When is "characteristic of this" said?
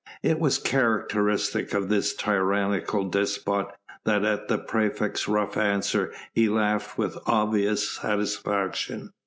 0.57-2.15